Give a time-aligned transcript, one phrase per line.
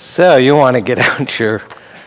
[0.00, 1.60] So you want to get out your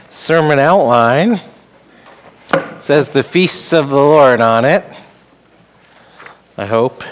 [0.09, 1.33] sermon outline.
[1.33, 4.85] It says the feasts of the Lord on it.
[6.57, 7.03] I hope.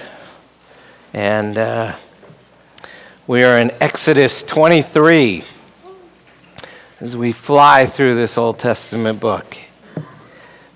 [1.14, 1.98] And uh,
[3.28, 5.44] we are in Exodus 23
[7.02, 9.58] as we fly through this Old Testament book.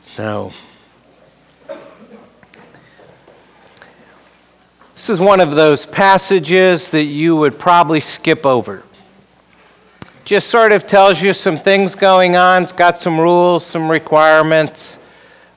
[0.01, 0.51] So,
[4.95, 8.83] this is one of those passages that you would probably skip over
[10.25, 12.63] just sort of tells you some things going on.
[12.63, 14.97] It's got some rules, some requirements,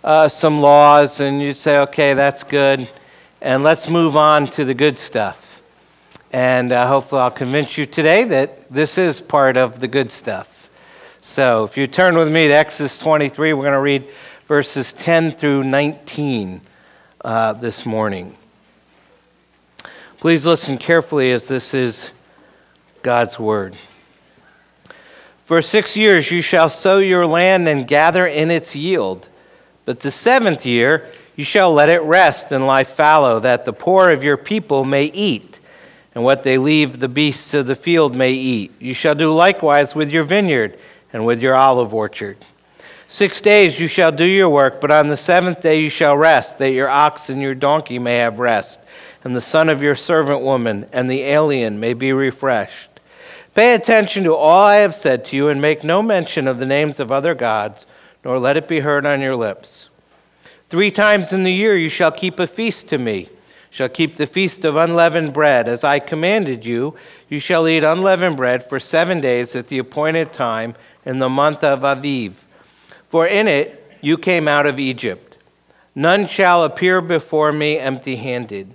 [0.03, 2.91] uh, some laws, and you'd say, okay, that's good.
[3.41, 5.63] And let's move on to the good stuff.
[6.33, 10.69] And uh, hopefully, I'll convince you today that this is part of the good stuff.
[11.21, 14.05] So, if you turn with me to Exodus 23, we're going to read
[14.47, 16.61] verses 10 through 19
[17.25, 18.37] uh, this morning.
[20.19, 22.11] Please listen carefully as this is
[23.03, 23.77] God's word.
[25.47, 29.29] For six years you shall sow your land and gather in its yield.
[29.85, 34.11] But the seventh year you shall let it rest and lie fallow, that the poor
[34.11, 35.61] of your people may eat,
[36.17, 38.73] and what they leave the beasts of the field may eat.
[38.81, 40.77] You shall do likewise with your vineyard
[41.13, 42.39] and with your olive orchard.
[43.07, 46.59] Six days you shall do your work, but on the seventh day you shall rest,
[46.59, 48.81] that your ox and your donkey may have rest,
[49.23, 52.96] and the son of your servant woman and the alien may be refreshed.
[53.57, 56.67] Pay attention to all I have said to you, and make no mention of the
[56.67, 57.87] names of other gods,
[58.23, 59.89] nor let it be heard on your lips.
[60.69, 63.31] Three times in the year you shall keep a feast to me.
[63.71, 65.69] Shall keep the feast of unleavened bread.
[65.69, 66.97] As I commanded you,
[67.31, 70.75] you shall eat unleavened bread for seven days at the appointed time
[71.07, 72.45] in the month of Aviv.
[73.09, 75.39] For in it you came out of Egypt.
[75.95, 78.75] None shall appear before me empty handed.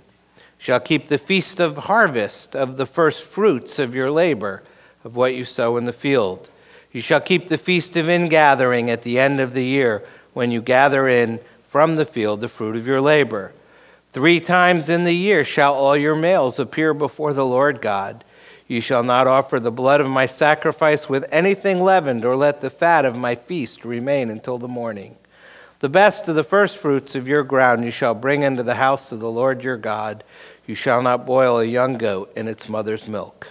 [0.58, 4.64] Shall keep the feast of harvest of the first fruits of your labor
[5.04, 6.48] of what you sow in the field.
[6.92, 10.62] You shall keep the feast of ingathering at the end of the year, when you
[10.62, 13.52] gather in from the field the fruit of your labor.
[14.12, 18.24] Three times in the year shall all your males appear before the Lord God.
[18.68, 22.70] You shall not offer the blood of my sacrifice with anything leavened, or let the
[22.70, 25.16] fat of my feast remain until the morning.
[25.80, 29.20] The best of the firstfruits of your ground you shall bring into the house of
[29.20, 30.22] the Lord your God.
[30.66, 33.48] You shall not boil a young goat in its mother's milk.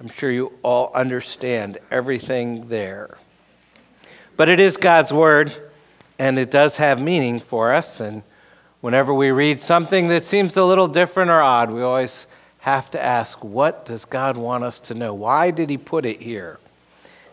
[0.00, 3.16] I'm sure you all understand everything there.
[4.36, 5.54] But it is God's Word,
[6.18, 8.00] and it does have meaning for us.
[8.00, 8.22] And
[8.80, 12.26] whenever we read something that seems a little different or odd, we always
[12.58, 15.14] have to ask, what does God want us to know?
[15.14, 16.58] Why did He put it here?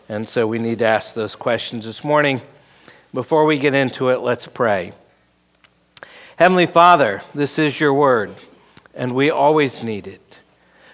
[0.08, 2.40] And so we need to ask those questions this morning.
[3.12, 4.92] Before we get into it, let's pray.
[6.36, 8.34] Heavenly Father, this is your word,
[8.94, 10.21] and we always need it.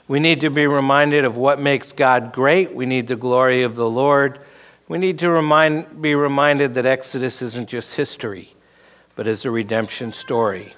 [0.09, 2.75] We need to be reminded of what makes God great.
[2.75, 4.41] We need the glory of the Lord.
[4.89, 8.55] We need to remind, be reminded that Exodus isn't just history,
[9.15, 10.73] but is a redemption story.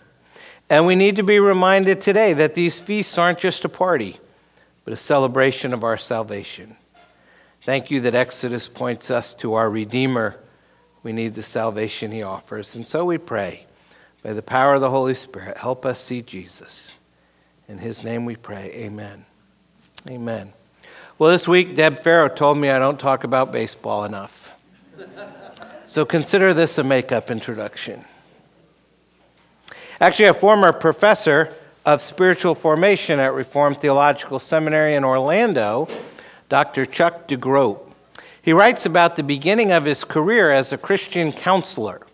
[0.68, 4.16] And we need to be reminded today that these feasts aren't just a party,
[4.84, 6.76] but a celebration of our salvation.
[7.62, 10.40] Thank you that Exodus points us to our Redeemer.
[11.04, 12.74] We need the salvation he offers.
[12.74, 13.66] And so we pray,
[14.24, 16.96] by the power of the Holy Spirit, help us see Jesus.
[17.70, 18.72] In his name we pray.
[18.74, 19.24] Amen.
[20.08, 20.52] Amen.
[21.20, 24.52] Well, this week, Deb Farrow told me I don't talk about baseball enough.
[25.86, 28.04] so consider this a makeup introduction.
[30.00, 31.54] Actually, a former professor
[31.86, 35.86] of spiritual formation at Reformed Theological Seminary in Orlando,
[36.48, 36.84] Dr.
[36.84, 37.78] Chuck DeGroat,
[38.42, 42.04] he writes about the beginning of his career as a Christian counselor.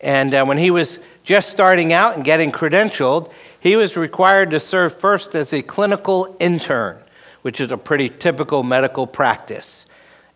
[0.00, 4.60] And uh, when he was just starting out and getting credentialed, he was required to
[4.60, 6.98] serve first as a clinical intern,
[7.42, 9.84] which is a pretty typical medical practice.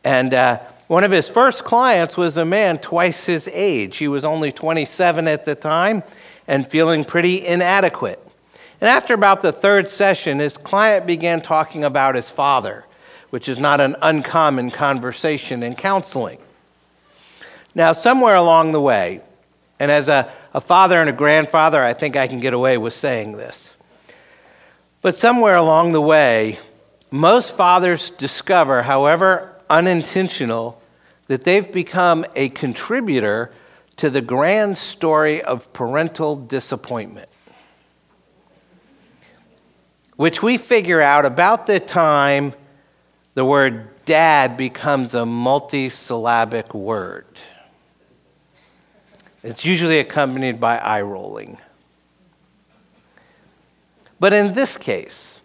[0.05, 3.97] And uh, one of his first clients was a man twice his age.
[3.97, 6.03] He was only 27 at the time
[6.47, 8.21] and feeling pretty inadequate.
[8.81, 12.85] And after about the third session, his client began talking about his father,
[13.31, 16.39] which is not an uncommon conversation in counseling.
[17.75, 19.23] Now, somewhere along the way,
[19.81, 22.95] and as a, a father and a grandfather, I think I can get away with
[22.95, 23.75] saying this.
[25.03, 26.59] But somewhere along the way,
[27.11, 30.81] most fathers discover, however unintentional,
[31.27, 33.51] that they've become a contributor
[33.97, 37.29] to the grand story of parental disappointment.
[40.17, 42.55] Which we figure out about the time
[43.35, 47.27] the word dad becomes a multisyllabic word.
[49.45, 51.59] It's usually accompanied by eye rolling.
[54.19, 55.41] But in this case,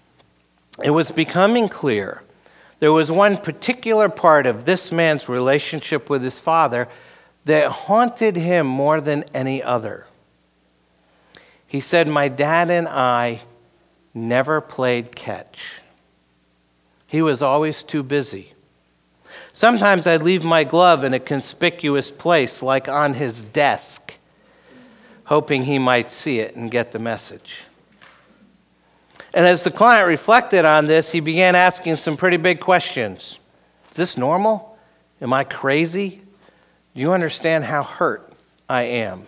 [0.82, 2.24] it was becoming clear
[2.80, 6.88] there was one particular part of this man's relationship with his father
[7.44, 10.06] that haunted him more than any other.
[11.68, 13.42] He said, My dad and I
[14.14, 15.82] never played catch.
[17.06, 18.54] He was always too busy.
[19.60, 24.18] Sometimes I'd leave my glove in a conspicuous place, like on his desk,
[25.26, 27.64] hoping he might see it and get the message.
[29.34, 33.38] And as the client reflected on this, he began asking some pretty big questions
[33.92, 34.78] Is this normal?
[35.20, 36.22] Am I crazy?
[36.96, 38.32] Do you understand how hurt
[38.70, 39.24] I am?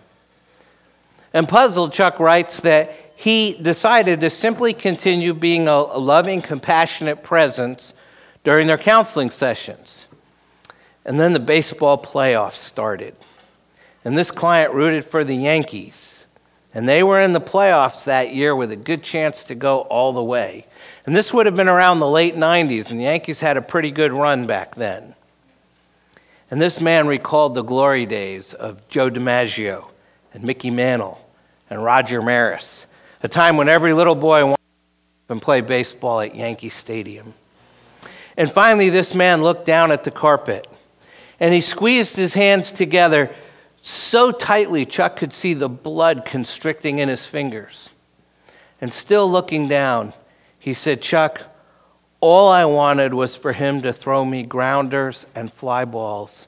[1.34, 7.92] And puzzled, Chuck writes that he decided to simply continue being a loving, compassionate presence
[8.44, 10.08] during their counseling sessions.
[11.04, 13.16] And then the baseball playoffs started.
[14.04, 16.24] And this client rooted for the Yankees.
[16.74, 20.12] And they were in the playoffs that year with a good chance to go all
[20.12, 20.66] the way.
[21.04, 23.90] And this would have been around the late 90s, and the Yankees had a pretty
[23.90, 25.14] good run back then.
[26.50, 29.90] And this man recalled the glory days of Joe DiMaggio
[30.32, 31.26] and Mickey Mantle
[31.68, 32.86] and Roger Maris,
[33.22, 34.58] a time when every little boy wanted
[35.28, 37.34] to play baseball at Yankee Stadium.
[38.36, 40.66] And finally, this man looked down at the carpet
[41.42, 43.28] and he squeezed his hands together
[43.82, 47.90] so tightly Chuck could see the blood constricting in his fingers.
[48.80, 50.12] And still looking down,
[50.60, 51.52] he said, Chuck,
[52.20, 56.46] all I wanted was for him to throw me grounders and fly balls.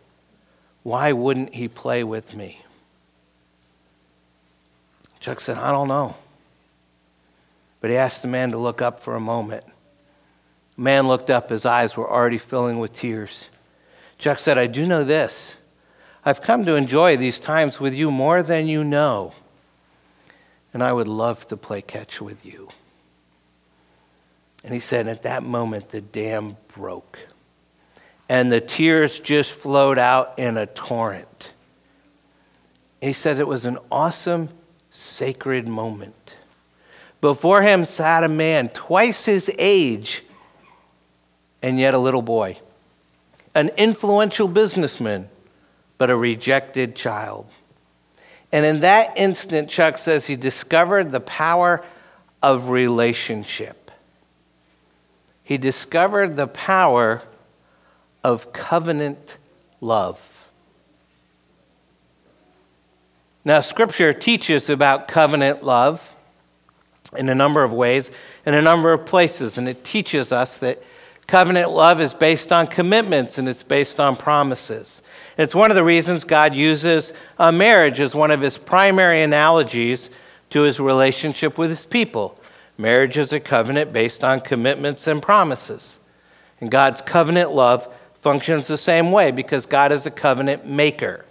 [0.85, 2.61] Why wouldn't he play with me?
[5.19, 6.15] Chuck said, I don't know.
[7.81, 9.65] But he asked the man to look up for a moment.
[10.77, 13.49] The man looked up, his eyes were already filling with tears.
[14.25, 15.55] Chuck said, I do know this.
[16.25, 19.35] I've come to enjoy these times with you more than you know.
[20.73, 22.71] And I would love to play catch with you.
[24.65, 27.19] And he said, at that moment, the dam broke.
[28.27, 31.53] And the tears just flowed out in a torrent.
[33.03, 34.49] He said it was an awesome,
[34.89, 36.35] sacred moment.
[37.21, 40.25] Before him sat a man twice his age
[41.61, 42.57] and yet a little boy,
[43.55, 45.29] an influential businessman
[45.99, 47.47] but a rejected child.
[48.53, 51.85] And in that instant, Chuck says he discovered the power
[52.43, 53.91] of relationship.
[55.43, 57.23] He discovered the power
[58.23, 59.39] of covenant
[59.81, 60.49] love.
[63.45, 66.17] Now, Scripture teaches about covenant love
[67.17, 68.11] in a number of ways,
[68.47, 70.83] in a number of places, and it teaches us that
[71.27, 75.03] covenant love is based on commitments and it's based on promises.
[75.37, 80.11] It's one of the reasons God uses a marriage as one of his primary analogies
[80.51, 82.39] to his relationship with his people.
[82.79, 85.99] Marriage is a covenant based on commitments and promises.
[86.61, 87.89] And God's covenant love
[88.21, 91.25] functions the same way because God is a covenant maker.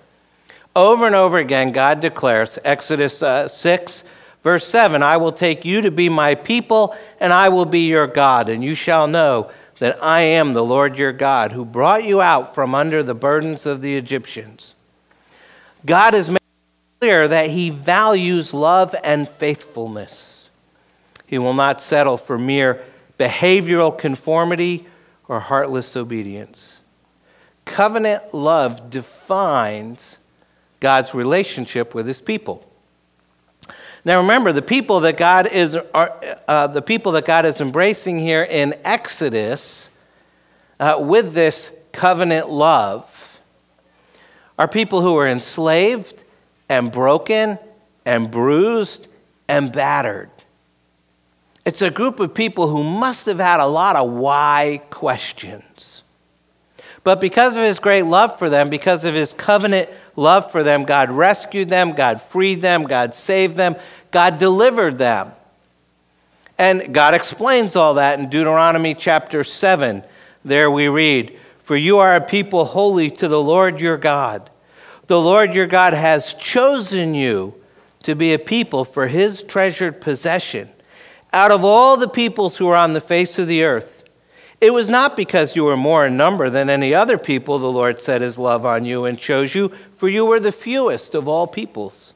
[0.76, 4.04] Over and over again, God declares, Exodus uh, 6,
[4.42, 8.08] verse 7, I will take you to be my people, and I will be your
[8.08, 9.52] God, and you shall know
[9.84, 13.66] that I am the Lord your God, who brought you out from under the burdens
[13.66, 14.76] of the Egyptians.
[15.86, 16.40] God has made
[17.02, 20.50] clear that he values love and faithfulness.
[21.28, 22.82] He will not settle for mere
[23.20, 24.88] behavioral conformity
[25.28, 26.78] or heartless obedience.
[27.66, 30.18] Covenant love defines
[30.80, 32.66] God's relationship with his people.
[34.06, 38.20] Now remember, the people that God is, are, uh, the people that God is embracing
[38.20, 39.90] here in Exodus
[40.80, 43.40] uh, with this covenant love
[44.60, 46.24] are people who are enslaved
[46.68, 47.58] and broken
[48.06, 49.08] and bruised
[49.48, 50.30] and battered.
[51.66, 56.03] It's a group of people who must have had a lot of why questions.
[57.04, 60.84] But because of his great love for them, because of his covenant love for them,
[60.84, 63.76] God rescued them, God freed them, God saved them,
[64.12, 65.32] God delivered them.
[66.58, 70.04] And God explains all that in Deuteronomy chapter 7.
[70.46, 74.50] There we read, For you are a people holy to the Lord your God.
[75.08, 77.56] The Lord your God has chosen you
[78.04, 80.70] to be a people for his treasured possession
[81.34, 83.93] out of all the peoples who are on the face of the earth.
[84.64, 88.00] It was not because you were more in number than any other people the Lord
[88.00, 91.48] set his love on you and chose you, for you were the fewest of all
[91.48, 92.14] peoples.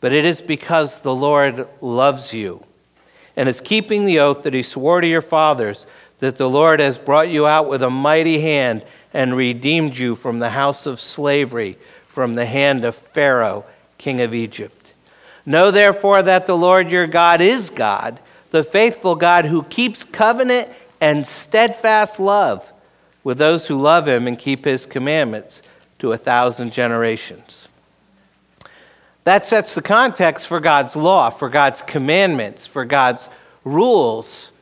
[0.00, 2.62] But it is because the Lord loves you
[3.34, 5.88] and is keeping the oath that he swore to your fathers
[6.20, 10.38] that the Lord has brought you out with a mighty hand and redeemed you from
[10.38, 11.74] the house of slavery,
[12.06, 13.64] from the hand of Pharaoh,
[13.98, 14.94] king of Egypt.
[15.44, 18.20] Know therefore that the Lord your God is God
[18.50, 20.68] the faithful God who keeps covenant
[21.00, 22.72] and steadfast love
[23.24, 25.62] with those who love him and keep his commandments
[25.98, 27.68] to a thousand generations.
[29.24, 33.28] That sets the context for God's law, for God's commandments, for God's
[33.64, 34.52] rules.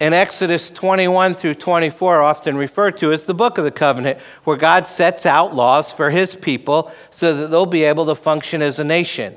[0.00, 4.56] In Exodus 21 through 24, often referred to as the book of the covenant, where
[4.56, 8.78] God sets out laws for his people so that they'll be able to function as
[8.78, 9.36] a nation.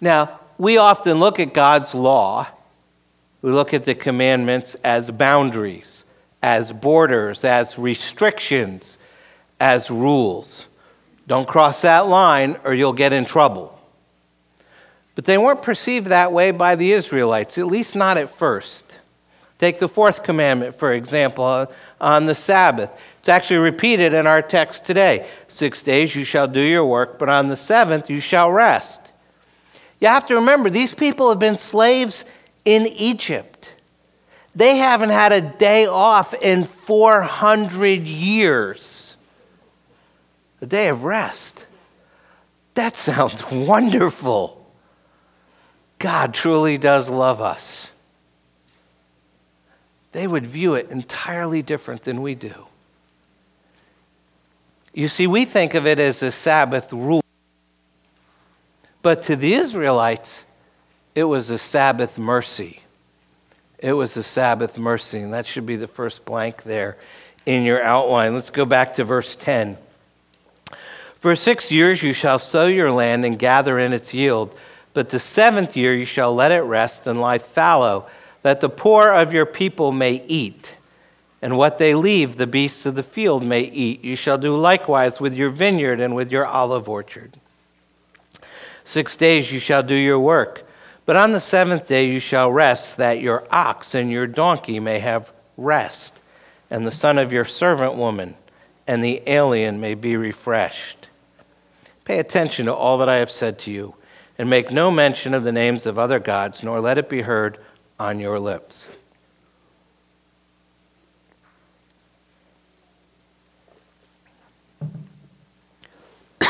[0.00, 2.46] Now, we often look at God's law,
[3.42, 6.04] we look at the commandments as boundaries,
[6.42, 8.98] as borders, as restrictions,
[9.60, 10.68] as rules.
[11.26, 13.72] Don't cross that line or you'll get in trouble.
[15.14, 18.98] But they weren't perceived that way by the Israelites, at least not at first.
[19.58, 21.66] Take the fourth commandment, for example,
[22.00, 22.90] on the Sabbath.
[23.20, 25.26] It's actually repeated in our text today.
[25.48, 29.12] Six days you shall do your work, but on the seventh you shall rest.
[30.00, 32.26] You have to remember, these people have been slaves
[32.66, 33.74] in Egypt.
[34.54, 39.16] They haven't had a day off in 400 years.
[40.60, 41.66] A day of rest.
[42.74, 44.66] That sounds wonderful.
[45.98, 47.92] God truly does love us.
[50.12, 52.66] They would view it entirely different than we do.
[54.94, 57.22] You see, we think of it as a Sabbath rule.
[59.02, 60.46] But to the Israelites,
[61.16, 62.80] it was a Sabbath mercy.
[63.78, 66.98] It was a Sabbath mercy, and that should be the first blank there
[67.46, 68.34] in your outline.
[68.34, 69.78] Let's go back to verse 10.
[71.16, 74.54] For six years you shall sow your land and gather in its yield,
[74.92, 78.06] but the seventh year you shall let it rest and lie fallow,
[78.42, 80.76] that the poor of your people may eat.
[81.40, 84.04] And what they leave, the beasts of the field may eat.
[84.04, 87.38] You shall do likewise with your vineyard and with your olive orchard.
[88.84, 90.65] Six days you shall do your work
[91.06, 94.98] but on the seventh day you shall rest, that your ox and your donkey may
[94.98, 96.20] have rest,
[96.68, 98.34] and the son of your servant woman
[98.86, 101.08] and the alien may be refreshed.
[102.04, 103.96] Pay attention to all that I have said to you,
[104.38, 107.58] and make no mention of the names of other gods, nor let it be heard
[107.98, 108.92] on your lips.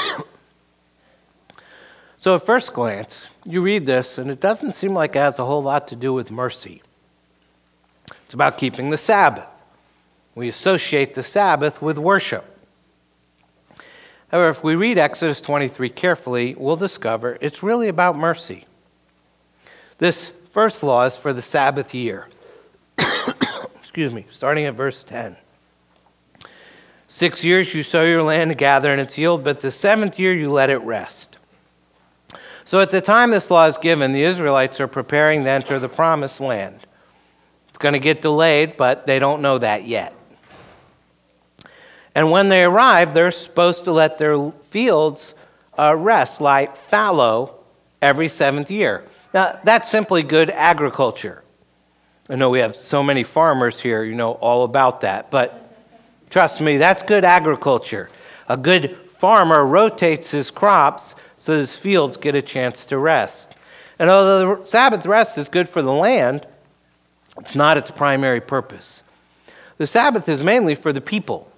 [2.19, 5.45] So, at first glance, you read this, and it doesn't seem like it has a
[5.45, 6.83] whole lot to do with mercy.
[8.25, 9.49] It's about keeping the Sabbath.
[10.35, 12.45] We associate the Sabbath with worship.
[14.31, 18.67] However, if we read Exodus 23 carefully, we'll discover it's really about mercy.
[19.99, 22.29] This first law is for the Sabbath year.
[23.79, 25.37] Excuse me, starting at verse 10.
[27.09, 30.35] Six years you sow your land and gather in its yield, but the seventh year
[30.35, 31.36] you let it rest.
[32.67, 35.89] So at the time this law is given, the Israelites are preparing to enter the
[35.89, 36.81] promised land.
[37.69, 40.13] It's going to get delayed, but they don't know that yet.
[42.13, 45.37] And when they arrive, they're supposed to let their fields
[45.79, 47.55] uh, rest, lie fallow,
[48.03, 49.05] every seventh year.
[49.33, 51.45] Now, that's simply good agriculture.
[52.29, 55.73] I know we have so many farmers here, you know all about that, but
[56.31, 58.11] trust me, that's good agriculture.
[58.49, 63.55] A good farmer rotates his crops so his fields get a chance to rest.
[63.99, 66.47] And although the Sabbath rest is good for the land,
[67.39, 69.03] it's not its primary purpose.
[69.79, 71.51] The Sabbath is mainly for the people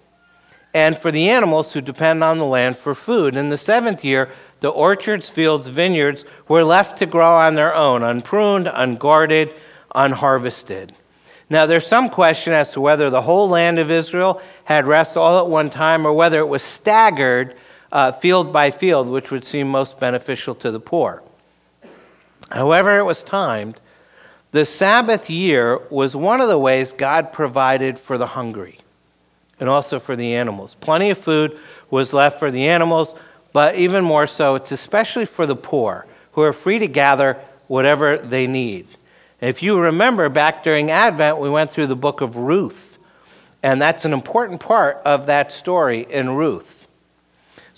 [0.74, 3.36] and for the animals who depend on the land for food.
[3.36, 4.30] In the seventh year,
[4.60, 9.54] the orchards, fields, vineyards were left to grow on their own, unpruned, unguarded,
[9.94, 10.92] unharvested.
[11.50, 15.38] Now, there's some question as to whether the whole land of Israel had rest all
[15.38, 17.56] at one time or whether it was staggered
[17.90, 21.22] uh, field by field, which would seem most beneficial to the poor.
[22.50, 23.80] However, it was timed,
[24.52, 28.78] the Sabbath year was one of the ways God provided for the hungry
[29.60, 30.74] and also for the animals.
[30.76, 31.58] Plenty of food
[31.90, 33.14] was left for the animals,
[33.52, 38.16] but even more so, it's especially for the poor who are free to gather whatever
[38.16, 38.86] they need.
[39.40, 42.98] And if you remember back during Advent, we went through the book of Ruth,
[43.62, 46.77] and that's an important part of that story in Ruth.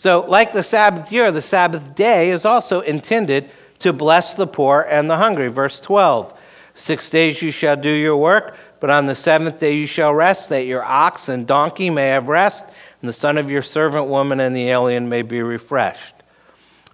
[0.00, 4.80] So, like the Sabbath year, the Sabbath day is also intended to bless the poor
[4.80, 5.49] and the hungry.
[5.49, 6.33] Verse 12
[6.73, 10.49] Six days you shall do your work, but on the seventh day you shall rest,
[10.49, 14.40] that your ox and donkey may have rest, and the son of your servant woman
[14.40, 16.14] and the alien may be refreshed.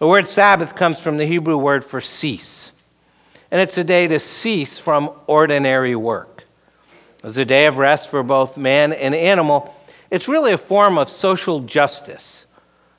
[0.00, 2.72] The word Sabbath comes from the Hebrew word for cease,
[3.52, 6.42] and it's a day to cease from ordinary work.
[7.22, 9.72] It's a day of rest for both man and animal.
[10.10, 12.45] It's really a form of social justice.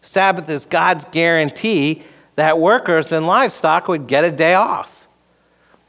[0.01, 2.03] Sabbath is God's guarantee
[2.35, 5.07] that workers and livestock would get a day off.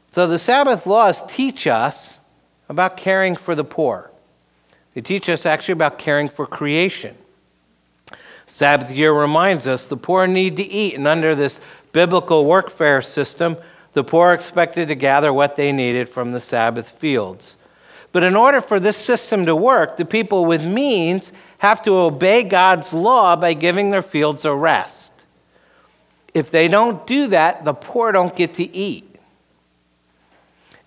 [0.09, 2.19] So the Sabbath laws teach us
[2.67, 4.11] about caring for the poor.
[4.93, 7.15] They teach us actually about caring for creation.
[8.47, 11.61] Sabbath year reminds us the poor need to eat, and under this
[11.91, 13.57] biblical workfare system,
[13.93, 17.57] the poor expected to gather what they needed from the Sabbath fields.
[18.11, 22.43] But in order for this system to work, the people with means have to obey
[22.43, 25.11] God's law by giving their fields a rest.
[26.33, 29.05] If they don't do that, the poor don't get to eat.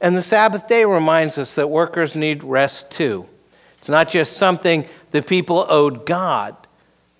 [0.01, 3.27] And the Sabbath day reminds us that workers need rest too.
[3.79, 6.57] It's not just something the people owed God,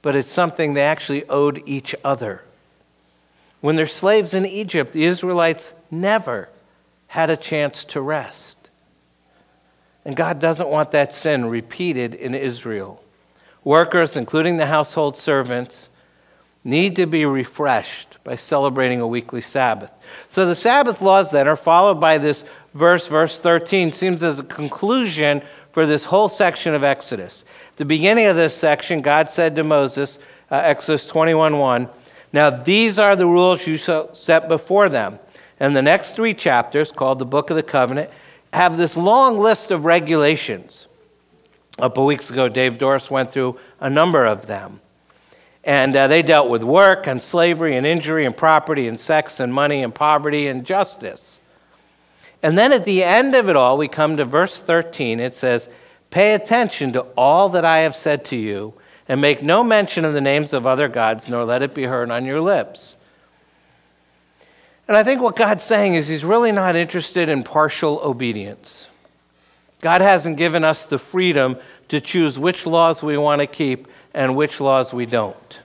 [0.01, 2.43] but it's something they actually owed each other.
[3.61, 6.49] When they're slaves in Egypt, the Israelites never
[7.09, 8.71] had a chance to rest.
[10.05, 13.02] And God doesn't want that sin repeated in Israel.
[13.65, 15.89] Workers, including the household servants,
[16.65, 19.93] need to be refreshed by celebrating a weekly Sabbath.
[20.29, 24.45] So the Sabbath laws then are followed by this verse, verse 13, seems as a
[24.45, 25.43] conclusion
[25.73, 27.45] for this whole section of Exodus.
[27.71, 30.19] At the beginning of this section, God said to Moses,
[30.51, 31.89] uh, Exodus 21 1,
[32.33, 35.19] Now these are the rules you shall set before them.
[35.59, 38.11] And the next three chapters, called the Book of the Covenant,
[38.53, 40.89] have this long list of regulations.
[41.79, 44.81] A couple weeks ago, Dave Doris went through a number of them.
[45.65, 49.55] And uh, they dealt with work and slavery and injury and property and sex and
[49.55, 51.39] money and poverty and justice.
[52.43, 55.21] And then at the end of it all, we come to verse 13.
[55.21, 55.69] It says,
[56.11, 58.75] Pay attention to all that I have said to you,
[59.09, 62.11] and make no mention of the names of other gods, nor let it be heard
[62.11, 62.97] on your lips.
[64.89, 68.89] And I think what God's saying is He's really not interested in partial obedience.
[69.83, 71.59] God hasn't given us the freedom
[71.89, 75.61] to choose which laws we want to keep and which laws we don't.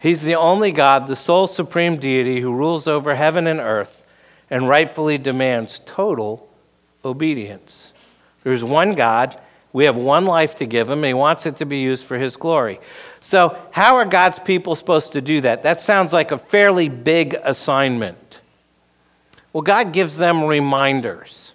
[0.00, 4.04] He's the only God, the sole supreme deity who rules over heaven and earth
[4.50, 6.48] and rightfully demands total
[7.04, 7.92] obedience.
[8.44, 9.38] There's one God.
[9.72, 12.36] We have one life to give him, he wants it to be used for his
[12.36, 12.80] glory.
[13.20, 15.62] So, how are God's people supposed to do that?
[15.62, 18.40] That sounds like a fairly big assignment.
[19.52, 21.47] Well, God gives them reminders.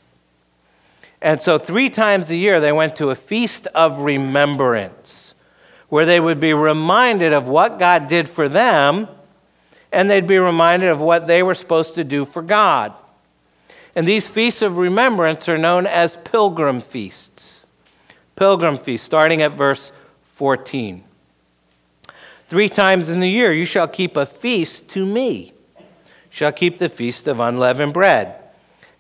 [1.24, 5.34] And so, three times a year, they went to a feast of remembrance
[5.88, 9.08] where they would be reminded of what God did for them
[9.94, 12.94] and they'd be reminded of what they were supposed to do for God.
[13.96, 17.66] And these feasts of remembrance are known as pilgrim feasts.
[18.36, 21.04] Pilgrim feasts, starting at verse 14.
[22.48, 25.54] Three times in the year you shall keep a feast to me.
[26.30, 28.43] Shall keep the feast of unleavened bread.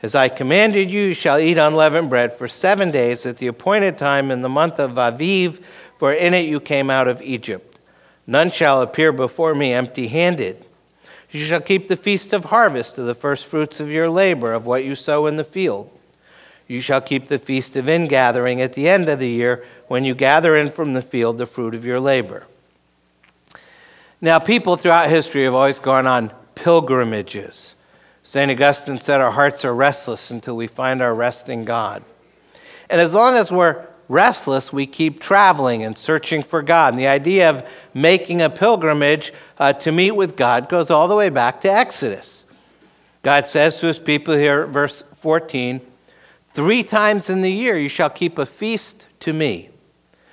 [0.03, 3.97] As I commanded you, you shall eat unleavened bread for seven days at the appointed
[3.97, 5.63] time in the month of Aviv,
[5.97, 7.79] for in it you came out of Egypt.
[8.27, 10.65] None shall appear before me empty handed.
[11.31, 14.65] You shall keep the feast of harvest of the first fruits of your labor, of
[14.65, 15.89] what you sow in the field.
[16.67, 20.15] You shall keep the feast of ingathering at the end of the year, when you
[20.15, 22.45] gather in from the field the fruit of your labor.
[24.19, 27.75] Now, people throughout history have always gone on pilgrimages.
[28.23, 28.49] St.
[28.49, 32.03] Augustine said, Our hearts are restless until we find our rest in God.
[32.89, 36.93] And as long as we're restless, we keep traveling and searching for God.
[36.93, 41.15] And the idea of making a pilgrimage uh, to meet with God goes all the
[41.15, 42.45] way back to Exodus.
[43.23, 45.81] God says to his people here, verse 14,
[46.51, 49.69] Three times in the year you shall keep a feast to me.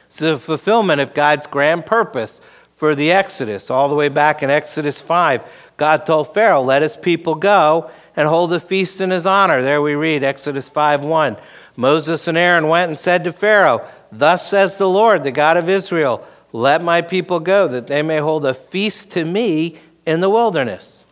[0.07, 2.40] It's the fulfillment of God's grand purpose
[2.74, 3.70] for the Exodus.
[3.70, 5.44] All the way back in Exodus 5,
[5.81, 9.62] God told Pharaoh, Let his people go and hold a feast in his honor.
[9.62, 11.38] There we read Exodus 5 1.
[11.75, 15.71] Moses and Aaron went and said to Pharaoh, Thus says the Lord, the God of
[15.71, 20.29] Israel, let my people go, that they may hold a feast to me in the
[20.29, 21.03] wilderness.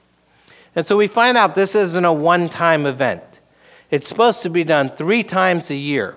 [0.77, 3.41] And so we find out this isn't a one time event.
[3.91, 6.15] It's supposed to be done three times a year.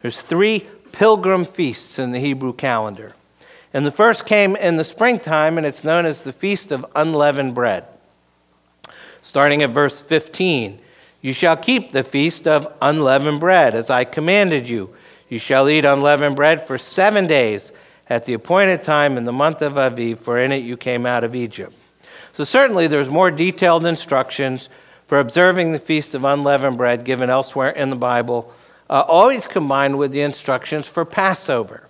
[0.00, 3.12] There's three pilgrim feasts in the Hebrew calendar.
[3.74, 7.54] And the first came in the springtime, and it's known as the Feast of Unleavened
[7.54, 7.84] Bread.
[9.22, 10.78] Starting at verse 15,
[11.22, 14.92] you shall keep the feast of unleavened bread, as I commanded you.
[15.28, 17.72] You shall eat unleavened bread for seven days
[18.10, 21.22] at the appointed time in the month of Aviv, for in it you came out
[21.22, 21.74] of Egypt.
[22.32, 24.68] So, certainly, there's more detailed instructions
[25.06, 28.52] for observing the feast of unleavened bread given elsewhere in the Bible,
[28.90, 31.88] uh, always combined with the instructions for Passover.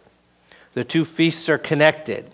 [0.75, 2.31] The two feasts are connected.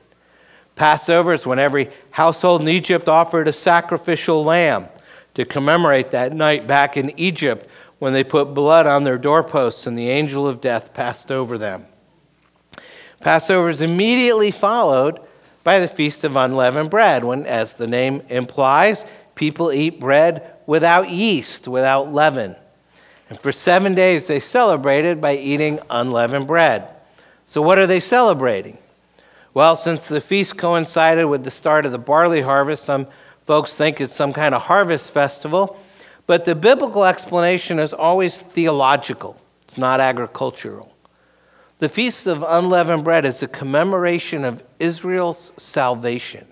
[0.77, 4.87] Passover is when every household in Egypt offered a sacrificial lamb
[5.35, 7.67] to commemorate that night back in Egypt
[7.99, 11.85] when they put blood on their doorposts and the angel of death passed over them.
[13.21, 15.19] Passover is immediately followed
[15.65, 21.11] by the Feast of Unleavened Bread, when, as the name implies, people eat bread without
[21.11, 22.55] yeast, without leaven.
[23.29, 26.89] And for seven days they celebrated by eating unleavened bread.
[27.49, 28.77] So, what are they celebrating?
[29.55, 33.07] Well, since the feast coincided with the start of the barley harvest, some
[33.47, 35.81] folks think it's some kind of harvest festival.
[36.27, 40.95] But the biblical explanation is always theological, it's not agricultural.
[41.79, 46.47] The Feast of Unleavened Bread is a commemoration of Israel's salvation.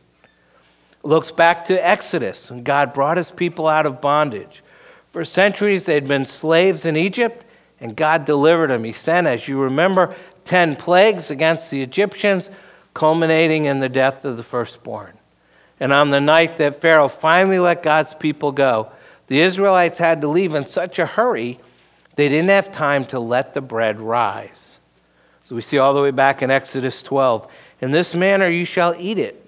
[1.04, 4.62] It looks back to Exodus, when God brought his people out of bondage.
[5.10, 7.44] For centuries, they'd been slaves in Egypt,
[7.80, 8.84] and God delivered them.
[8.84, 12.50] He sent, as you remember, 10 plagues against the Egyptians,
[12.94, 15.12] culminating in the death of the firstborn.
[15.78, 18.90] And on the night that Pharaoh finally let God's people go,
[19.26, 21.60] the Israelites had to leave in such a hurry,
[22.14, 24.78] they didn't have time to let the bread rise.
[25.44, 28.94] So we see all the way back in Exodus 12 In this manner you shall
[28.98, 29.44] eat it,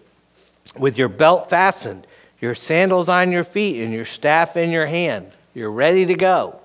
[0.76, 2.06] with your belt fastened,
[2.40, 5.32] your sandals on your feet, and your staff in your hand.
[5.54, 6.60] You're ready to go.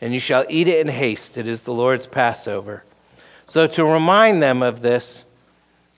[0.00, 1.36] And you shall eat it in haste.
[1.36, 2.84] It is the Lord's Passover.
[3.50, 5.24] So, to remind them of this,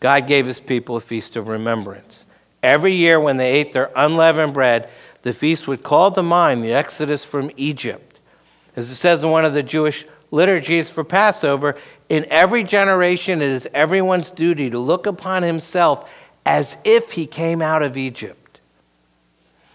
[0.01, 2.25] God gave his people a feast of remembrance.
[2.63, 6.73] Every year, when they ate their unleavened bread, the feast would call to mind the
[6.73, 8.21] exodus from Egypt.
[8.75, 11.75] As it says in one of the Jewish liturgies for Passover,
[12.09, 16.11] in every generation it is everyone's duty to look upon himself
[16.47, 18.61] as if he came out of Egypt.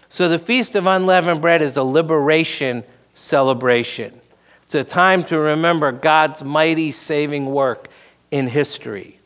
[0.08, 2.82] So the Feast of Unleavened Bread is a liberation
[3.14, 4.20] celebration.
[4.68, 7.88] It's a time to remember God's mighty saving work
[8.30, 9.18] in history.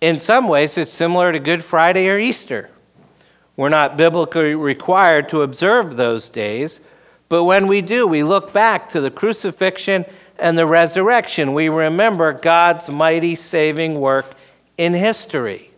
[0.00, 2.70] In some ways, it's similar to Good Friday or Easter.
[3.56, 6.80] We're not biblically required to observe those days,
[7.28, 10.06] but when we do, we look back to the crucifixion
[10.38, 11.52] and the resurrection.
[11.52, 14.32] We remember God's mighty saving work
[14.78, 15.72] in history.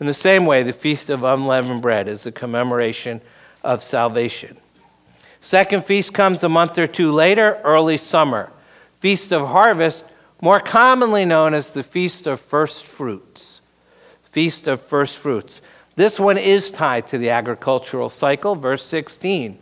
[0.00, 3.20] In the same way, the Feast of Unleavened Bread is a commemoration
[3.62, 4.56] of salvation.
[5.40, 8.52] Second feast comes a month or two later, early summer.
[8.96, 10.04] Feast of Harvest,
[10.40, 13.60] more commonly known as the Feast of First Fruits.
[14.22, 15.62] Feast of First Fruits.
[15.96, 19.58] This one is tied to the agricultural cycle, verse 16.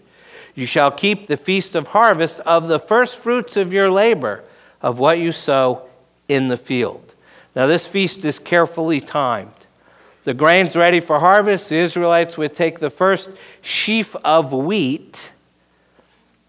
[0.54, 4.44] You shall keep the feast of harvest of the first fruits of your labor,
[4.82, 5.88] of what you sow
[6.28, 7.14] in the field.
[7.54, 9.66] Now, this feast is carefully timed
[10.26, 13.30] the grain's ready for harvest, the Israelites would take the first
[13.62, 15.32] sheaf of wheat,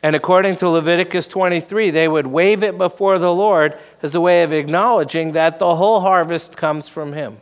[0.07, 4.41] and according to Leviticus 23, they would wave it before the Lord as a way
[4.41, 7.39] of acknowledging that the whole harvest comes from Him.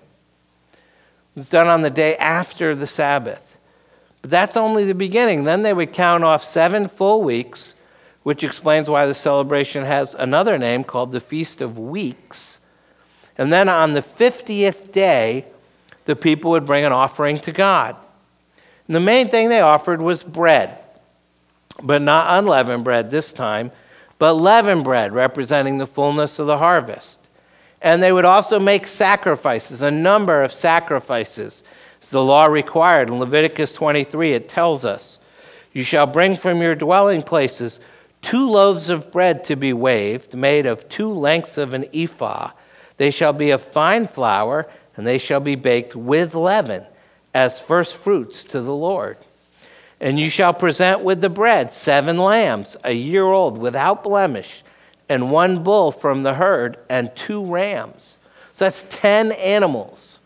[1.36, 3.60] It's done on the day after the Sabbath.
[4.24, 5.44] But that's only the beginning.
[5.44, 7.76] Then they would count off seven full weeks,
[8.24, 12.60] which explains why the celebration has another name called the Feast of Weeks.
[13.38, 15.46] And then on the 50th day,
[16.06, 17.96] the people would bring an offering to God.
[18.88, 20.80] And the main thing they offered was bread,
[21.84, 23.72] but not unleavened bread this time,
[24.18, 27.20] but leavened bread, representing the fullness of the harvest.
[27.82, 31.64] And they would also make sacrifices, a number of sacrifices,
[32.02, 33.10] as the law required.
[33.10, 35.20] In Leviticus 23, it tells us,
[35.74, 37.80] You shall bring from your dwelling places
[38.22, 42.52] two loaves of bread to be waved, made of two lengths of an ephah.
[42.98, 46.86] They shall be of fine flour and they shall be baked with leaven
[47.34, 49.18] as first fruits to the Lord.
[50.00, 54.64] And you shall present with the bread seven lambs, a year old, without blemish,
[55.08, 58.18] and one bull from the herd, and two rams.
[58.54, 60.20] So that's ten animals.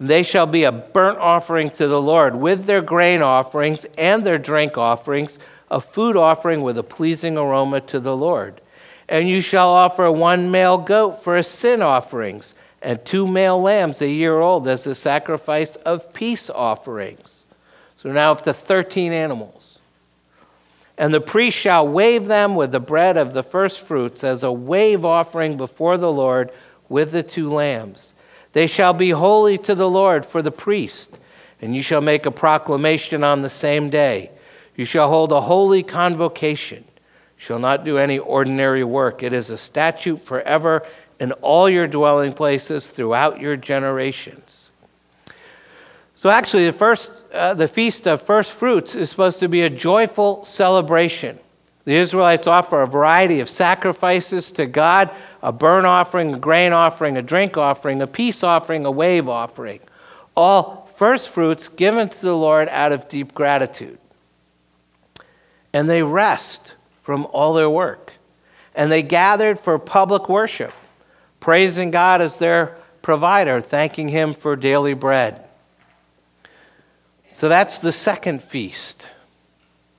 [0.00, 4.38] They shall be a burnt offering to the Lord with their grain offerings and their
[4.38, 5.38] drink offerings,
[5.70, 8.60] a food offering with a pleasing aroma to the Lord.
[9.08, 14.02] And you shall offer one male goat for a sin offerings and two male lambs
[14.02, 17.33] a year old as a sacrifice of peace offerings.
[18.04, 19.78] So now up to 13 animals.
[20.98, 24.52] And the priest shall wave them with the bread of the first fruits as a
[24.52, 26.52] wave offering before the Lord
[26.90, 28.14] with the two lambs.
[28.52, 31.18] They shall be holy to the Lord for the priest,
[31.62, 34.30] and you shall make a proclamation on the same day.
[34.76, 36.84] You shall hold a holy convocation.
[36.86, 39.22] You shall not do any ordinary work.
[39.22, 40.86] It is a statute forever
[41.18, 44.43] in all your dwelling places throughout your generations.
[46.24, 49.68] So, actually, the, first, uh, the feast of first fruits is supposed to be a
[49.68, 51.38] joyful celebration.
[51.84, 55.10] The Israelites offer a variety of sacrifices to God
[55.42, 59.80] a burnt offering, a grain offering, a drink offering, a peace offering, a wave offering.
[60.34, 63.98] All first fruits given to the Lord out of deep gratitude.
[65.74, 68.14] And they rest from all their work.
[68.74, 70.72] And they gathered for public worship
[71.38, 75.44] praising God as their provider, thanking Him for daily bread.
[77.34, 79.08] So that's the second feast.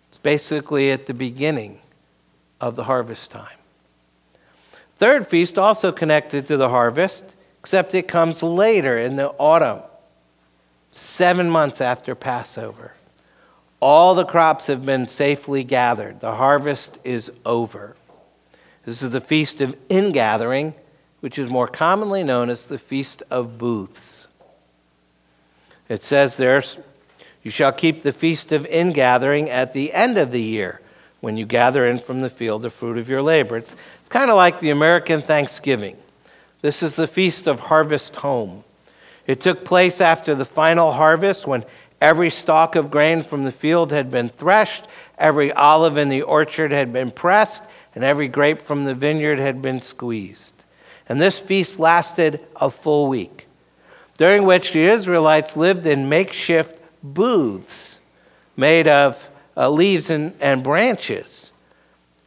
[0.07, 1.81] It's basically at the beginning
[2.61, 3.57] of the harvest time.
[4.95, 9.81] Third feast also connected to the harvest, except it comes later in the autumn,
[10.91, 12.93] seven months after Passover.
[13.81, 16.21] All the crops have been safely gathered.
[16.21, 17.97] The harvest is over.
[18.85, 20.73] This is the Feast of Ingathering,
[21.19, 24.29] which is more commonly known as the Feast of Booths.
[25.89, 26.63] It says there,
[27.45, 30.81] You shall keep the Feast of Ingathering at the end of the year,
[31.21, 33.55] when you gather in from the field the fruit of your labor.
[33.55, 35.95] It's, it's kind of like the American Thanksgiving.
[36.61, 38.63] This is the Feast of Harvest Home.
[39.27, 41.65] It took place after the final harvest when
[42.01, 44.85] every stalk of grain from the field had been threshed,
[45.19, 49.61] every olive in the orchard had been pressed, and every grape from the vineyard had
[49.61, 50.65] been squeezed.
[51.07, 53.45] And this feast lasted a full week,
[54.17, 56.81] during which the Israelites lived in makeshift
[57.13, 57.99] booths
[58.57, 61.51] made of uh, leaves and, and branches.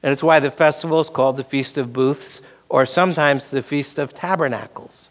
[0.02, 3.98] And it's why the festival is called the Feast of Booths or sometimes the Feast
[3.98, 5.10] of Tabernacles.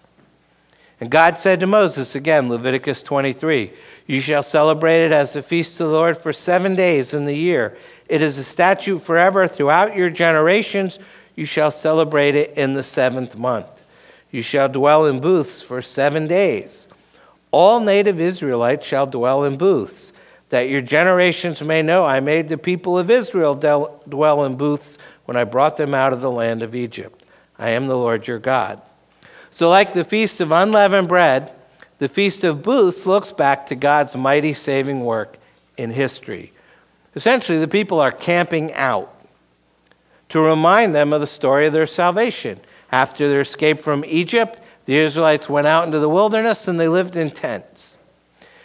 [0.99, 3.71] And God said to Moses, again, Leviticus 23,
[4.07, 7.35] You shall celebrate it as a feast of the Lord for seven days in the
[7.35, 7.77] year.
[8.07, 10.97] It is a statute forever throughout your generations.
[11.35, 13.83] You shall celebrate it in the seventh month.
[14.31, 16.87] You shall dwell in booths for seven days.
[17.51, 20.13] All native Israelites shall dwell in booths,
[20.49, 25.37] that your generations may know I made the people of Israel dwell in booths when
[25.37, 27.25] I brought them out of the land of Egypt.
[27.59, 28.81] I am the Lord your God.
[29.49, 31.51] So, like the Feast of Unleavened Bread,
[31.99, 35.37] the Feast of Booths looks back to God's mighty saving work
[35.77, 36.51] in history.
[37.15, 39.13] Essentially, the people are camping out
[40.29, 42.59] to remind them of the story of their salvation.
[42.91, 47.17] After their escape from Egypt, the Israelites went out into the wilderness and they lived
[47.17, 47.97] in tents.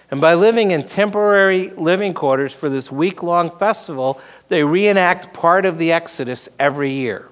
[0.09, 5.67] And by living in temporary living quarters for this week long festival, they reenact part
[5.67, 7.29] of the Exodus every year.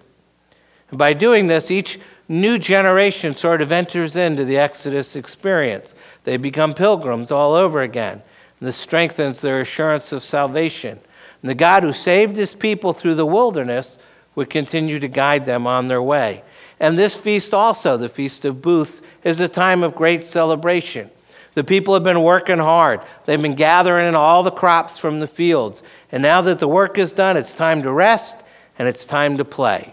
[0.89, 5.95] And by doing this, each new generation sort of enters into the Exodus experience.
[6.25, 8.23] They become pilgrims all over again.
[8.59, 10.99] And this strengthens their assurance of salvation.
[11.43, 14.01] And the God who saved his people through the wilderness
[14.35, 16.43] would continue to guide them on their way.
[16.81, 21.11] And this feast also, the Feast of Booths, is a time of great celebration.
[21.53, 23.03] The people have been working hard.
[23.27, 25.83] They've been gathering in all the crops from the fields.
[26.11, 28.43] And now that the work is done, it's time to rest
[28.79, 29.93] and it's time to play.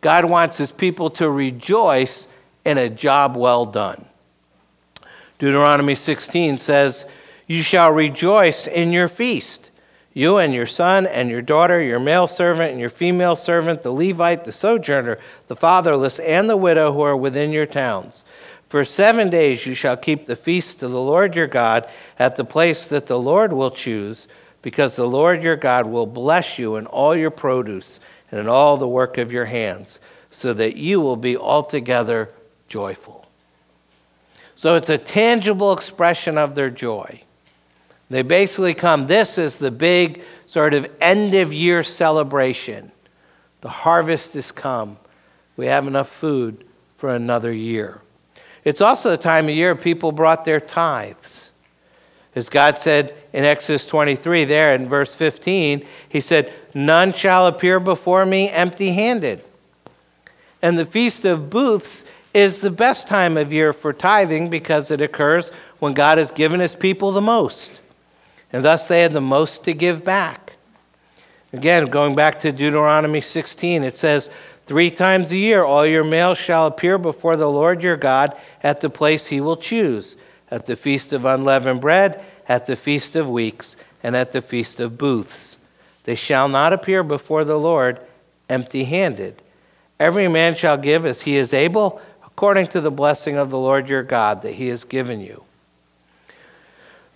[0.00, 2.28] God wants his people to rejoice
[2.64, 4.04] in a job well done.
[5.40, 7.04] Deuteronomy 16 says,
[7.48, 9.71] You shall rejoice in your feast
[10.14, 13.92] you and your son and your daughter, your male servant and your female servant, the
[13.92, 18.24] Levite, the sojourner, the fatherless, and the widow who are within your towns.
[18.66, 22.44] For seven days you shall keep the feast of the Lord your God at the
[22.44, 24.26] place that the Lord will choose,
[24.62, 28.76] because the Lord your God will bless you in all your produce and in all
[28.76, 32.30] the work of your hands, so that you will be altogether
[32.68, 33.28] joyful.
[34.54, 37.22] So it's a tangible expression of their joy.
[38.12, 42.92] They basically come, this is the big sort of end of year celebration.
[43.62, 44.98] The harvest has come.
[45.56, 46.66] We have enough food
[46.98, 48.02] for another year.
[48.64, 51.52] It's also the time of year people brought their tithes.
[52.34, 57.80] As God said in Exodus 23, there in verse 15, He said, None shall appear
[57.80, 59.42] before me empty handed.
[60.60, 65.00] And the Feast of Booths is the best time of year for tithing because it
[65.00, 67.80] occurs when God has given His people the most
[68.52, 70.52] and thus they had the most to give back.
[71.52, 74.30] Again, going back to Deuteronomy 16, it says,
[74.66, 78.80] Three times a year all your males shall appear before the Lord your God at
[78.80, 80.16] the place he will choose,
[80.50, 84.80] at the feast of unleavened bread, at the feast of weeks, and at the feast
[84.80, 85.58] of booths.
[86.04, 88.00] They shall not appear before the Lord
[88.48, 89.42] empty handed.
[89.98, 93.88] Every man shall give as he is able, according to the blessing of the Lord
[93.88, 95.44] your God that he has given you.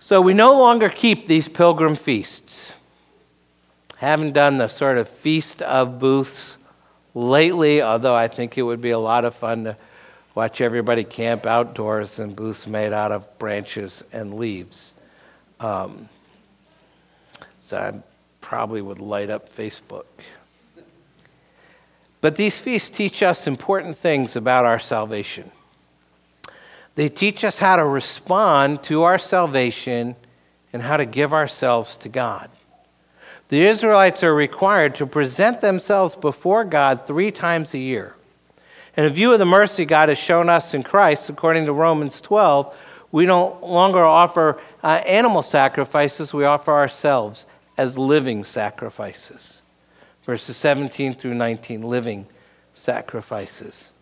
[0.06, 2.76] So we no longer keep these pilgrim feasts.
[3.96, 6.58] Haven't done the sort of feast of booths
[7.12, 9.76] lately, although I think it would be a lot of fun to
[10.36, 14.94] watch everybody camp outdoors in booths made out of branches and leaves.
[15.58, 16.08] Um,
[17.60, 18.00] so I
[18.40, 20.06] probably would light up Facebook.
[22.20, 25.50] But these feasts teach us important things about our salvation.
[26.96, 30.16] They teach us how to respond to our salvation
[30.72, 32.50] and how to give ourselves to God.
[33.48, 38.16] The Israelites are required to present themselves before God three times a year.
[38.96, 42.20] And In view of the mercy God has shown us in Christ, according to Romans
[42.20, 42.74] 12,
[43.12, 49.62] we no longer offer uh, animal sacrifices, we offer ourselves as living sacrifices.
[50.24, 52.26] Verses 17 through 19, living
[52.72, 53.92] sacrifices.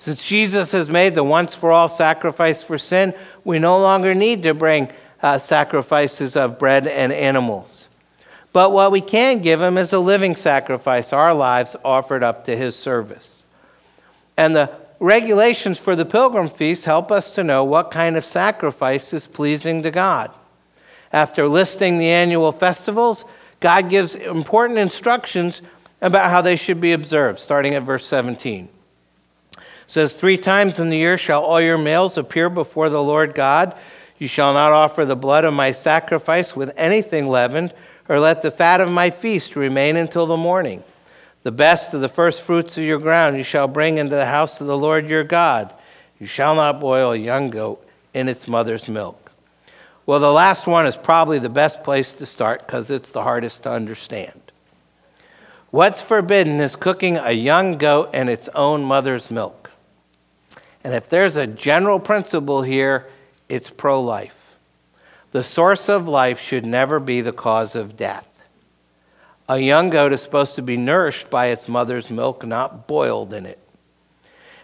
[0.00, 3.12] Since Jesus has made the once for all sacrifice for sin,
[3.44, 4.90] we no longer need to bring
[5.22, 7.86] uh, sacrifices of bread and animals.
[8.54, 12.56] But what we can give him is a living sacrifice, our lives offered up to
[12.56, 13.44] his service.
[14.38, 19.12] And the regulations for the pilgrim feast help us to know what kind of sacrifice
[19.12, 20.30] is pleasing to God.
[21.12, 23.26] After listing the annual festivals,
[23.60, 25.60] God gives important instructions
[26.00, 28.70] about how they should be observed, starting at verse 17.
[29.90, 33.76] Says, Three times in the year shall all your males appear before the Lord God.
[34.20, 37.74] You shall not offer the blood of my sacrifice with anything leavened,
[38.08, 40.84] or let the fat of my feast remain until the morning.
[41.42, 44.60] The best of the first fruits of your ground you shall bring into the house
[44.60, 45.74] of the Lord your God.
[46.20, 49.32] You shall not boil a young goat in its mother's milk.
[50.06, 53.64] Well, the last one is probably the best place to start because it's the hardest
[53.64, 54.52] to understand.
[55.72, 59.59] What's forbidden is cooking a young goat in its own mother's milk.
[60.82, 63.06] And if there's a general principle here,
[63.48, 64.58] it's pro life.
[65.32, 68.26] The source of life should never be the cause of death.
[69.48, 73.46] A young goat is supposed to be nourished by its mother's milk, not boiled in
[73.46, 73.58] it.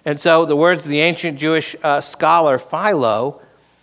[0.04, 3.40] And so, the words of the ancient Jewish uh, scholar Philo,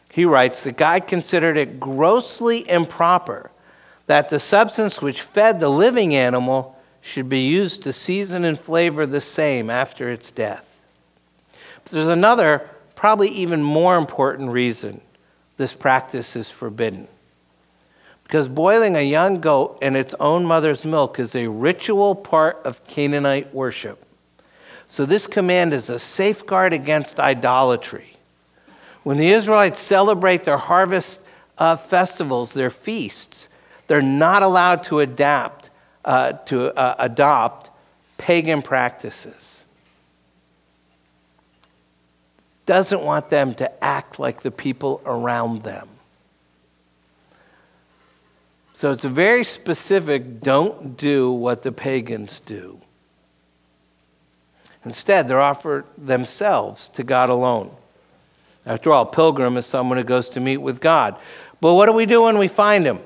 [0.10, 3.52] he writes that God considered it grossly improper
[4.08, 9.06] that the substance which fed the living animal should be used to season and flavor
[9.06, 10.73] the same after its death.
[11.92, 15.02] There's another, probably even more important reason
[15.58, 17.08] this practice is forbidden.
[18.24, 22.84] Because boiling a young goat in its own mother's milk is a ritual part of
[22.86, 24.04] Canaanite worship.
[24.88, 28.18] So, this command is a safeguard against idolatry.
[29.04, 31.20] When the Israelites celebrate their harvest
[31.58, 33.50] uh, festivals, their feasts,
[33.88, 35.70] they're not allowed to adapt,
[36.06, 37.70] uh, to uh, adopt
[38.18, 39.53] pagan practices.
[42.66, 45.88] Doesn't want them to act like the people around them.
[48.74, 52.80] So it's a very specific don't do what the pagans do.
[54.86, 57.72] Instead, they're themselves to God alone.
[58.66, 61.18] After all, pilgrim is someone who goes to meet with God.
[61.62, 63.00] But what do we do when we find him?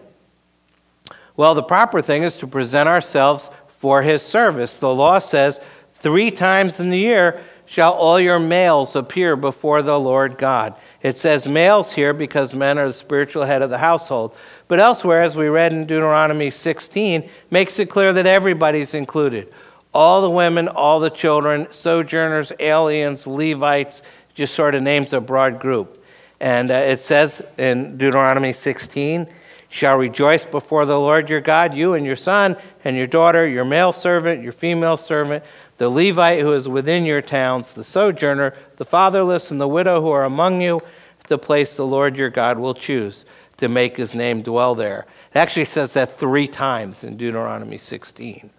[1.35, 4.77] Well, the proper thing is to present ourselves for his service.
[4.77, 5.59] The law says,
[5.93, 10.73] three times in the year shall all your males appear before the Lord God.
[11.03, 14.35] It says males here because men are the spiritual head of the household.
[14.69, 19.53] But elsewhere, as we read in Deuteronomy 16, makes it clear that everybody's included.
[19.93, 24.01] All the women, all the children, sojourners, aliens, Levites,
[24.33, 26.01] just sort of names a broad group.
[26.39, 29.27] And uh, it says in Deuteronomy 16,
[29.69, 33.65] shall rejoice before the Lord your God, you and your son and your daughter, your
[33.65, 35.43] male servant, your female servant,
[35.77, 40.09] the Levite who is within your towns, the sojourner, the fatherless, and the widow who
[40.09, 40.81] are among you,
[41.27, 43.25] the place the Lord your God will choose
[43.57, 45.05] to make his name dwell there.
[45.33, 48.49] It actually says that three times in Deuteronomy 16.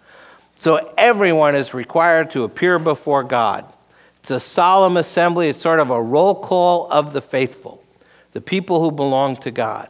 [0.57, 3.65] So everyone is required to appear before God.
[4.19, 7.83] It's a solemn assembly, it's sort of a roll call of the faithful,
[8.33, 9.89] the people who belong to God.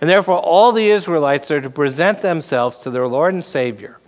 [0.00, 3.99] And therefore, all the Israelites are to present themselves to their Lord and Savior.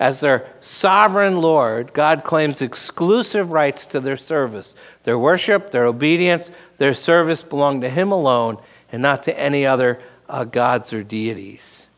[0.00, 4.74] As their sovereign Lord, God claims exclusive rights to their service.
[5.02, 8.56] Their worship, their obedience, their service belong to Him alone,
[8.90, 11.88] and not to any other uh, gods or deities.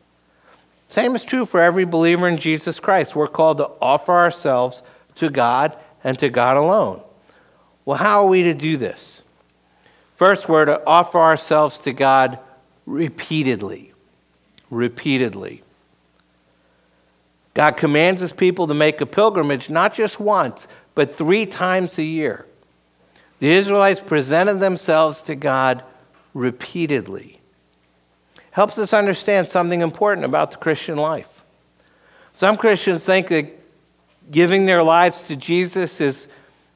[0.89, 3.15] Same is true for every believer in Jesus Christ.
[3.15, 4.83] We're called to offer ourselves
[5.15, 7.01] to God and to God alone.
[7.85, 9.23] Well, how are we to do this?
[10.17, 12.37] First, we're to offer ourselves to God
[12.85, 13.93] repeatedly.
[14.69, 15.63] Repeatedly.
[17.53, 22.03] God commands his people to make a pilgrimage not just once, but three times a
[22.03, 22.45] year.
[23.39, 25.83] The Israelites presented themselves to God
[26.33, 27.39] repeatedly.
[28.51, 31.43] Helps us understand something important about the Christian life.
[32.35, 33.47] Some Christians think that
[34.31, 36.27] giving their lives to Jesus is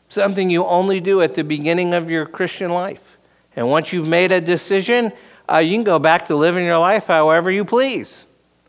[0.09, 3.17] something you only do at the beginning of your Christian life.
[3.55, 5.11] And once you've made a decision,
[5.51, 8.25] uh, you can go back to living your life however you please,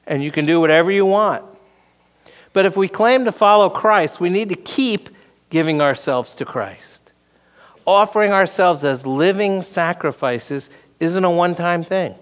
[0.07, 1.45] and you can do whatever you want.
[2.53, 5.11] But if we claim to follow Christ, we need to keep
[5.51, 6.99] giving ourselves to Christ
[7.89, 10.69] offering ourselves as living sacrifices
[11.01, 12.15] isn't a one time thing.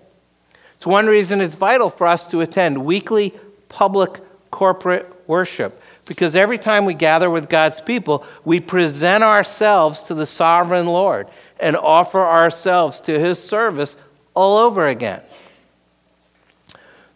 [0.76, 3.34] It's one reason it's vital for us to attend weekly
[3.68, 4.20] public
[4.52, 5.82] corporate worship.
[6.04, 11.26] Because every time we gather with God's people, we present ourselves to the sovereign Lord
[11.58, 13.96] and offer ourselves to his service
[14.34, 15.20] all over again.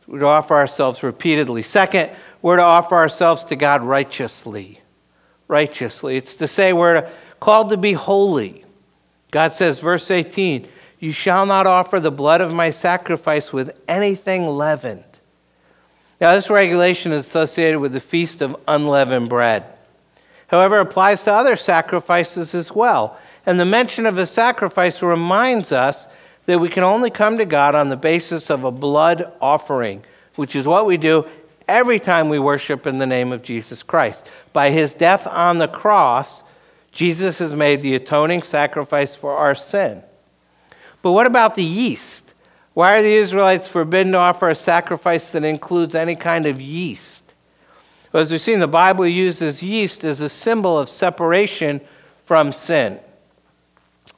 [0.09, 1.63] We're offer ourselves repeatedly.
[1.63, 2.11] Second,
[2.43, 4.81] we're to offer ourselves to God righteously.
[5.49, 6.17] Righteously.
[6.17, 8.65] It's to say we're called to be holy.
[9.31, 10.67] God says, verse 18,
[10.99, 15.05] You shall not offer the blood of my sacrifice with anything leavened.
[16.21, 19.65] Now, this regulation is associated with the Feast of Unleavened Bread.
[20.49, 23.19] However, it applies to other sacrifices as well.
[23.47, 26.09] And the mention of a sacrifice reminds us
[26.47, 30.55] that we can only come to God on the basis of a blood offering, which
[30.55, 31.27] is what we do
[31.71, 34.29] every time we worship in the name of Jesus Christ.
[34.53, 36.43] By his death on the cross,
[36.93, 40.03] Jesus has made the atoning sacrifice for our sin.
[41.01, 42.35] But what about the yeast?
[42.75, 47.35] Why are the Israelites forbidden to offer a sacrifice that includes any kind of yeast?
[48.13, 51.81] Well, as we've seen, the Bible uses yeast as a symbol of separation
[52.25, 52.99] from sin.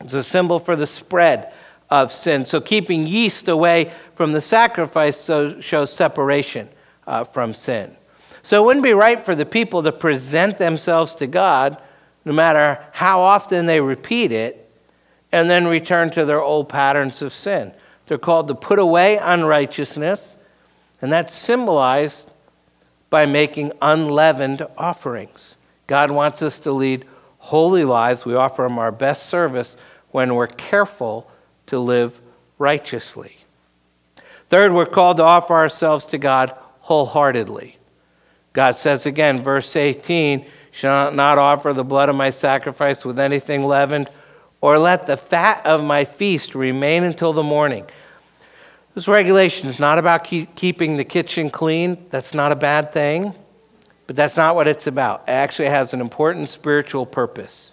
[0.00, 1.52] It's a symbol for the spread
[1.90, 2.46] of sin.
[2.46, 6.68] So keeping yeast away from the sacrifice shows separation
[7.06, 7.96] uh, from sin.
[8.42, 11.80] So it wouldn't be right for the people to present themselves to God,
[12.24, 14.70] no matter how often they repeat it,
[15.30, 17.72] and then return to their old patterns of sin.
[18.06, 20.36] They're called to put away unrighteousness,
[21.00, 22.30] and that's symbolized
[23.10, 25.56] by making unleavened offerings.
[25.86, 27.04] God wants us to lead
[27.38, 28.24] holy lives.
[28.24, 29.76] We offer Him our best service
[30.10, 31.30] when we're careful
[31.66, 32.20] to live
[32.58, 33.36] righteously.
[34.48, 37.78] Third, we're called to offer ourselves to God wholeheartedly.
[38.52, 43.64] God says again, verse 18, shall not offer the blood of my sacrifice with anything
[43.64, 44.08] leavened,
[44.60, 47.86] or let the fat of my feast remain until the morning.
[48.94, 52.06] This regulation is not about keep, keeping the kitchen clean.
[52.10, 53.34] That's not a bad thing,
[54.06, 55.22] but that's not what it's about.
[55.26, 57.72] It actually has an important spiritual purpose.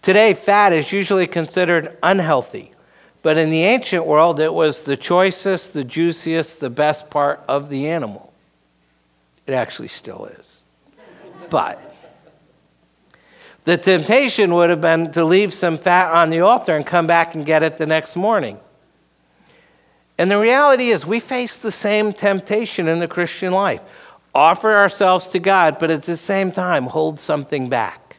[0.00, 2.71] Today, fat is usually considered unhealthy.
[3.22, 7.68] But in the ancient world, it was the choicest, the juiciest, the best part of
[7.68, 8.32] the animal.
[9.46, 10.62] It actually still is.
[11.48, 11.80] But
[13.64, 17.34] the temptation would have been to leave some fat on the altar and come back
[17.34, 18.58] and get it the next morning.
[20.18, 23.82] And the reality is, we face the same temptation in the Christian life
[24.34, 28.16] offer ourselves to God, but at the same time, hold something back.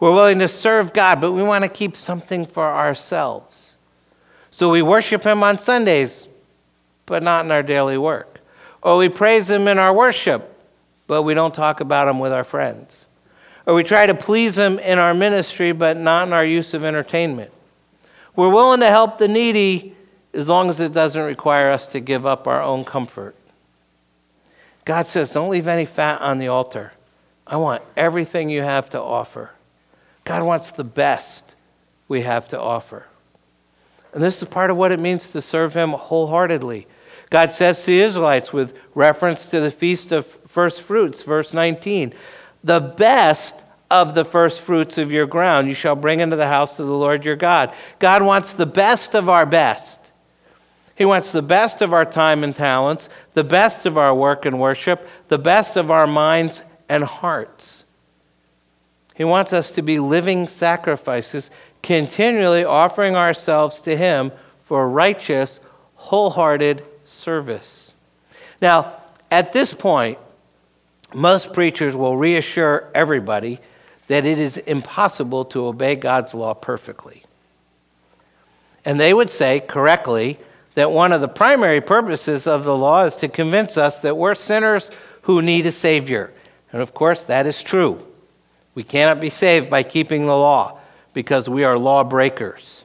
[0.00, 3.65] We're willing to serve God, but we want to keep something for ourselves.
[4.56, 6.28] So we worship Him on Sundays,
[7.04, 8.40] but not in our daily work.
[8.80, 10.50] Or we praise Him in our worship,
[11.06, 13.04] but we don't talk about Him with our friends.
[13.66, 16.86] Or we try to please Him in our ministry, but not in our use of
[16.86, 17.52] entertainment.
[18.34, 19.94] We're willing to help the needy
[20.32, 23.36] as long as it doesn't require us to give up our own comfort.
[24.86, 26.94] God says, Don't leave any fat on the altar.
[27.46, 29.50] I want everything you have to offer.
[30.24, 31.56] God wants the best
[32.08, 33.04] we have to offer.
[34.16, 36.86] And this is part of what it means to serve Him wholeheartedly.
[37.28, 42.14] God says to the Israelites, with reference to the Feast of First Fruits, verse 19,
[42.64, 46.78] the best of the first fruits of your ground you shall bring into the house
[46.78, 47.76] of the Lord your God.
[47.98, 50.00] God wants the best of our best.
[50.94, 54.58] He wants the best of our time and talents, the best of our work and
[54.58, 57.84] worship, the best of our minds and hearts.
[59.14, 61.50] He wants us to be living sacrifices
[61.86, 65.60] continually offering ourselves to Him for righteous,
[65.94, 67.94] wholehearted service.
[68.60, 68.92] Now,
[69.30, 70.18] at this point,
[71.14, 73.60] most preachers will reassure everybody
[74.08, 77.22] that it is impossible to obey God's law perfectly.
[78.84, 80.40] And they would say correctly
[80.74, 84.34] that one of the primary purposes of the law is to convince us that we're
[84.34, 84.90] sinners
[85.22, 86.32] who need a Savior.
[86.72, 88.04] And of course, that is true.
[88.74, 90.80] We cannot be saved by keeping the law
[91.16, 92.84] because we are lawbreakers.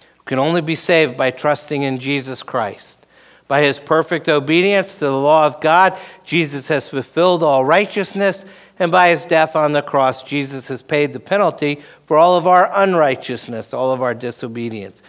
[0.00, 3.06] We can only be saved by trusting in Jesus Christ.
[3.48, 8.46] By his perfect obedience to the law of God, Jesus has fulfilled all righteousness,
[8.78, 12.46] and by his death on the cross, Jesus has paid the penalty for all of
[12.46, 15.02] our unrighteousness, all of our disobedience.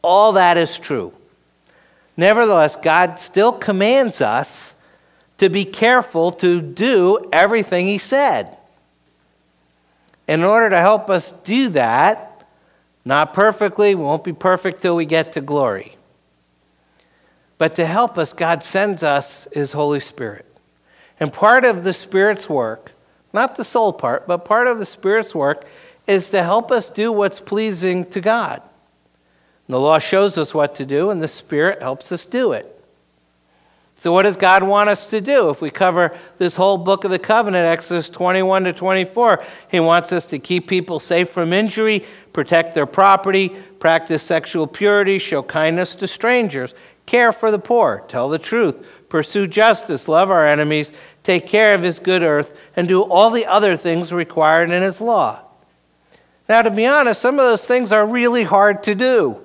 [0.00, 1.12] All that is true.
[2.16, 4.74] Nevertheless, God still commands us
[5.36, 8.57] to be careful to do everything he said
[10.28, 12.46] in order to help us do that,
[13.04, 15.96] not perfectly, won't be perfect till we get to glory.
[17.56, 20.44] But to help us, God sends us His Holy Spirit.
[21.18, 22.92] And part of the Spirit's work,
[23.32, 25.66] not the sole part, but part of the Spirit's work
[26.06, 28.62] is to help us do what's pleasing to God.
[29.66, 32.77] And the law shows us what to do, and the Spirit helps us do it.
[34.00, 35.50] So, what does God want us to do?
[35.50, 40.12] If we cover this whole book of the covenant, Exodus 21 to 24, He wants
[40.12, 43.48] us to keep people safe from injury, protect their property,
[43.80, 46.76] practice sexual purity, show kindness to strangers,
[47.06, 50.92] care for the poor, tell the truth, pursue justice, love our enemies,
[51.24, 55.00] take care of his good earth, and do all the other things required in his
[55.00, 55.40] law.
[56.48, 59.40] Now, to be honest, some of those things are really hard to do,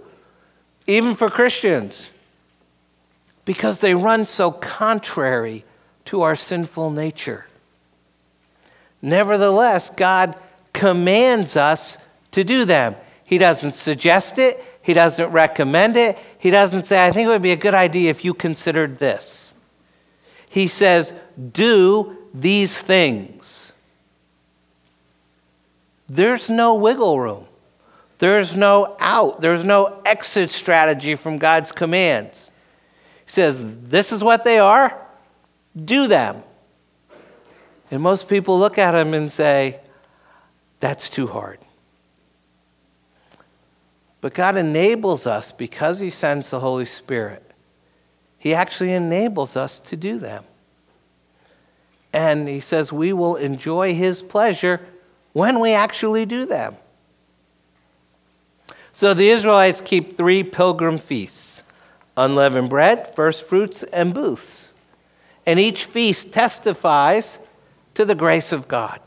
[0.86, 2.12] even for Christians,
[3.46, 5.66] because they run so contrary
[6.06, 7.46] to our sinful nature.
[9.02, 10.40] Nevertheless, God
[10.72, 11.98] commands us
[12.32, 12.96] to do them.
[13.24, 17.42] He doesn't suggest it, He doesn't recommend it, He doesn't say, I think it would
[17.42, 19.54] be a good idea if you considered this.
[20.50, 21.14] He says,
[21.52, 23.74] Do these things.
[26.08, 27.48] There's no wiggle room.
[28.20, 29.42] There's no out.
[29.42, 32.52] There's no exit strategy from God's commands.
[33.34, 34.96] Says, This is what they are.
[35.74, 36.44] Do them.
[37.90, 39.80] And most people look at him and say,
[40.80, 41.58] That's too hard.
[44.22, 47.42] But God enables us because He sends the Holy Spirit.
[48.38, 50.44] He actually enables us to do them.
[52.14, 54.80] And He says we will enjoy His pleasure
[55.32, 56.78] when we actually do them.
[58.92, 61.53] So the Israelites keep three pilgrim feasts
[62.18, 64.74] unleavened bread, first fruits, and booths.
[65.46, 67.40] And each feast testifies
[67.96, 69.00] to the grace of God.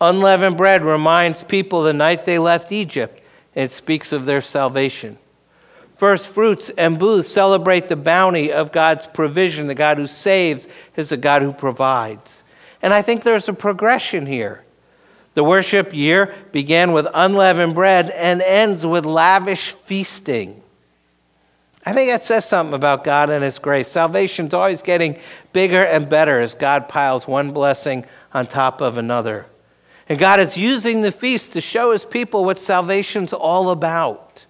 [0.00, 3.22] Unleavened bread reminds people the night they left Egypt
[3.56, 5.16] it speaks of their salvation.
[5.94, 9.66] First fruits and booths celebrate the bounty of God's provision.
[9.66, 12.44] The God who saves is a God who provides.
[12.82, 14.62] And I think there's a progression here.
[15.32, 20.62] The worship year began with unleavened bread and ends with lavish feasting.
[21.86, 23.88] I think that says something about God and His grace.
[23.88, 25.18] Salvation's always getting
[25.52, 29.46] bigger and better as God piles one blessing on top of another.
[30.08, 34.46] And God is using the feast to show his people what salvation's all about.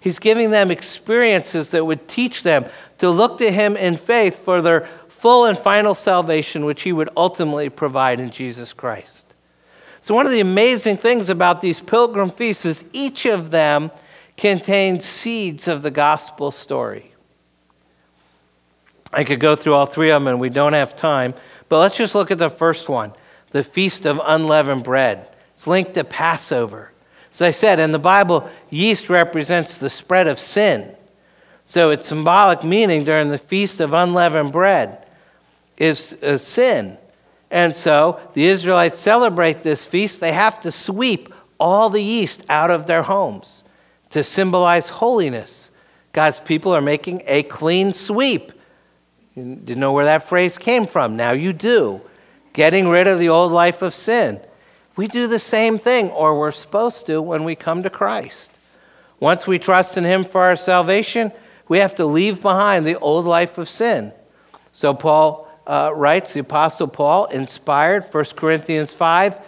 [0.00, 2.64] He's giving them experiences that would teach them
[2.98, 7.10] to look to him in faith for their full and final salvation, which he would
[7.16, 9.34] ultimately provide in Jesus Christ.
[10.00, 13.90] So, one of the amazing things about these pilgrim feasts is each of them
[14.40, 17.12] contains seeds of the gospel story.
[19.12, 21.34] I could go through all three of them, and we don't have time,
[21.68, 23.12] but let's just look at the first one
[23.50, 25.26] the Feast of Unleavened Bread.
[25.54, 26.92] It's linked to Passover.
[27.32, 30.94] As I said, in the Bible, yeast represents the spread of sin.
[31.64, 35.04] So its symbolic meaning during the Feast of Unleavened Bread
[35.76, 36.96] is, is sin.
[37.50, 40.20] And so the Israelites celebrate this feast.
[40.20, 43.64] They have to sweep all the yeast out of their homes
[44.10, 45.70] to symbolize holiness.
[46.12, 48.52] God's people are making a clean sweep.
[49.34, 51.16] You didn't know where that phrase came from.
[51.16, 52.02] Now you do
[52.52, 54.40] getting rid of the old life of sin.
[54.96, 58.50] We do the same thing, or we're supposed to, when we come to Christ.
[59.20, 61.30] Once we trust in Him for our salvation,
[61.68, 64.12] we have to leave behind the old life of sin.
[64.72, 69.38] So Paul uh, writes, the Apostle Paul, inspired, 1 Corinthians 5,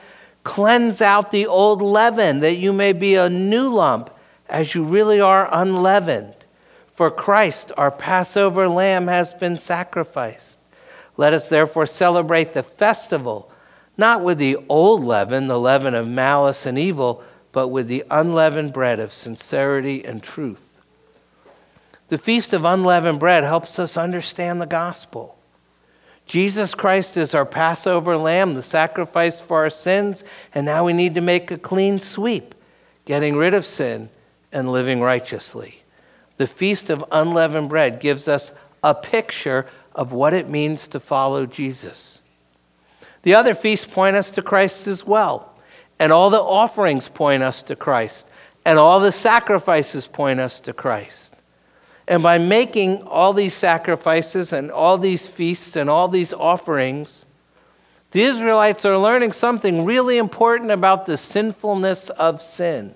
[0.44, 4.10] cleanse out the old leaven that you may be a new lump
[4.52, 6.34] as you really are unleavened.
[6.92, 10.60] For Christ, our Passover lamb, has been sacrificed.
[11.16, 13.50] Let us therefore celebrate the festival,
[13.96, 18.74] not with the old leaven, the leaven of malice and evil, but with the unleavened
[18.74, 20.82] bread of sincerity and truth.
[22.08, 25.38] The Feast of Unleavened Bread helps us understand the gospel.
[26.26, 30.24] Jesus Christ is our Passover lamb, the sacrifice for our sins,
[30.54, 32.54] and now we need to make a clean sweep,
[33.06, 34.10] getting rid of sin
[34.52, 35.82] and living righteously.
[36.36, 41.46] The Feast of Unleavened Bread gives us a picture of what it means to follow
[41.46, 42.20] Jesus.
[43.22, 45.54] The other feasts point us to Christ as well,
[45.98, 48.28] and all the offerings point us to Christ,
[48.64, 51.40] and all the sacrifices point us to Christ.
[52.08, 57.24] And by making all these sacrifices and all these feasts and all these offerings,
[58.10, 62.94] the Israelites are learning something really important about the sinfulness of sin.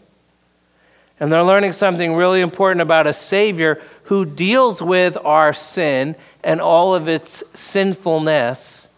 [1.18, 6.14] And they're learning something really important about a Savior who deals with our sin
[6.44, 8.88] and all of its sinfulness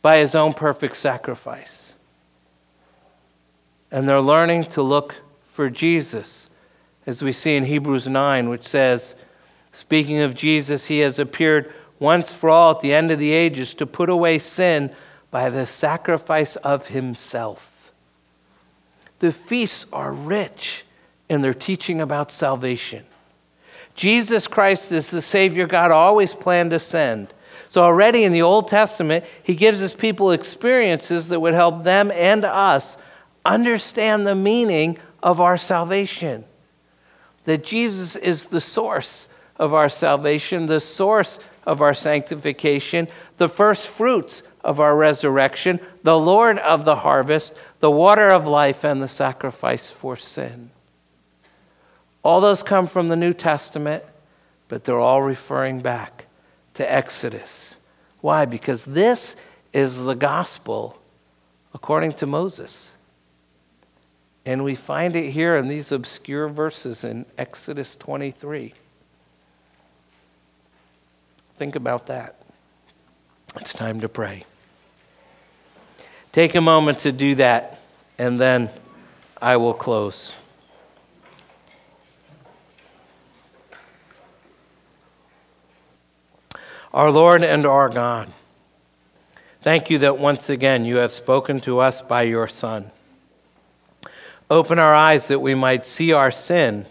[0.00, 1.94] by his own perfect sacrifice.
[3.90, 6.48] And they're learning to look for Jesus,
[7.06, 9.14] as we see in Hebrews 9, which says,
[9.72, 13.74] Speaking of Jesus, he has appeared once for all at the end of the ages
[13.74, 14.90] to put away sin
[15.30, 17.67] by the sacrifice of himself.
[19.18, 20.84] The feasts are rich
[21.28, 23.04] in their teaching about salvation.
[23.94, 27.34] Jesus Christ is the Savior God always planned to send.
[27.68, 32.10] So, already in the Old Testament, He gives His people experiences that would help them
[32.12, 32.96] and us
[33.44, 36.44] understand the meaning of our salvation.
[37.44, 43.88] That Jesus is the source of our salvation, the source of our sanctification, the first
[43.88, 49.08] fruits of our resurrection, the Lord of the harvest, the water of life, and the
[49.08, 50.70] sacrifice for sin.
[52.22, 54.04] All those come from the New Testament,
[54.68, 56.26] but they're all referring back
[56.74, 57.76] to Exodus.
[58.20, 58.44] Why?
[58.44, 59.36] Because this
[59.72, 61.00] is the gospel
[61.72, 62.92] according to Moses.
[64.44, 68.72] And we find it here in these obscure verses in Exodus 23.
[71.56, 72.40] Think about that.
[73.56, 74.44] It's time to pray.
[76.32, 77.80] Take a moment to do that,
[78.18, 78.70] and then
[79.40, 80.34] I will close.
[86.92, 88.30] Our Lord and our God,
[89.60, 92.90] thank you that once again you have spoken to us by your Son.
[94.50, 96.86] Open our eyes that we might see our sin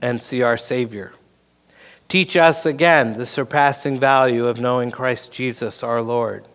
[0.00, 1.12] and see our Savior.
[2.08, 6.46] Teach us again the surpassing value of knowing Christ Jesus our Lord.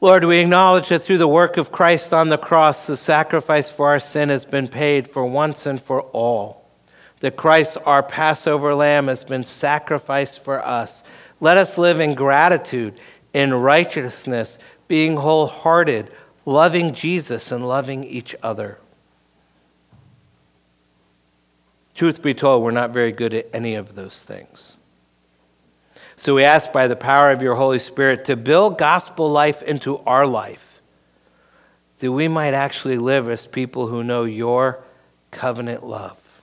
[0.00, 3.88] Lord, we acknowledge that through the work of Christ on the cross, the sacrifice for
[3.88, 6.70] our sin has been paid for once and for all.
[7.18, 11.02] That Christ, our Passover lamb, has been sacrificed for us.
[11.40, 12.94] Let us live in gratitude,
[13.32, 14.56] in righteousness,
[14.86, 16.12] being wholehearted,
[16.46, 18.78] loving Jesus and loving each other.
[21.98, 24.76] Truth be told, we're not very good at any of those things.
[26.16, 29.98] So we ask by the power of your Holy Spirit to build gospel life into
[30.06, 30.80] our life,
[31.98, 34.78] that we might actually live as people who know your
[35.32, 36.40] covenant love.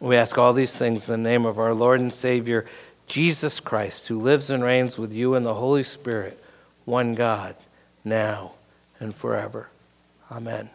[0.00, 2.64] We ask all these things in the name of our Lord and Savior,
[3.08, 6.40] Jesus Christ, who lives and reigns with you in the Holy Spirit,
[6.84, 7.56] one God,
[8.04, 8.52] now
[9.00, 9.68] and forever.
[10.30, 10.70] Amen.